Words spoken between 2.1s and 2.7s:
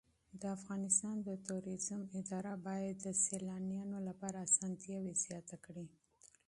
اداره